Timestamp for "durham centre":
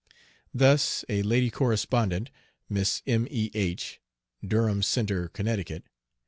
4.43-5.29